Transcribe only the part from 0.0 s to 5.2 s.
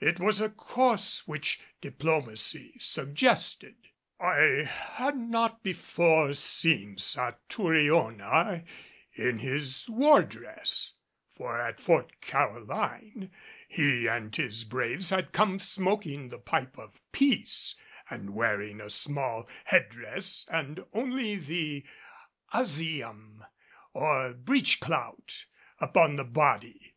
It was a course which diplomacy suggested. I had